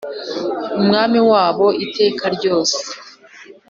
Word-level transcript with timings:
umwami 0.79 1.19
wabo 1.31 1.67
iteka 1.85 2.25
ryose 2.35 2.77